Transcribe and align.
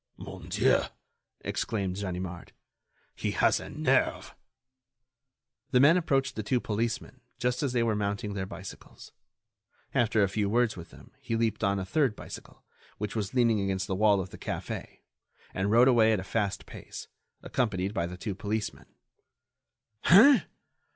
"Mon 0.17 0.49
Dieu!" 0.49 0.79
exclaimed 1.41 1.95
Ganimard, 1.97 2.53
"he 3.15 3.29
has 3.33 3.59
a 3.59 3.69
nerve." 3.69 4.33
The 5.69 5.79
man 5.79 5.95
approached 5.95 6.35
the 6.35 6.41
two 6.41 6.59
policemen 6.59 7.21
just 7.37 7.61
as 7.61 7.71
they 7.73 7.83
were 7.83 7.95
mounting 7.95 8.33
their 8.33 8.47
bicycles. 8.47 9.11
After 9.93 10.23
a 10.23 10.27
few 10.27 10.49
words 10.49 10.75
with 10.75 10.89
them 10.89 11.11
he 11.19 11.35
leaped 11.35 11.63
on 11.63 11.77
a 11.77 11.85
third 11.85 12.15
bicycle, 12.15 12.63
which 12.97 13.15
was 13.15 13.35
leaning 13.35 13.61
against 13.61 13.85
the 13.85 13.93
wall 13.93 14.19
of 14.19 14.31
the 14.31 14.39
café, 14.39 15.01
and 15.53 15.69
rode 15.69 15.87
away 15.87 16.13
at 16.13 16.19
a 16.19 16.23
fast 16.23 16.65
pace, 16.65 17.07
accompanied 17.43 17.93
by 17.93 18.07
the 18.07 18.17
two 18.17 18.33
policemen. 18.33 18.87
"Hein! 20.05 20.45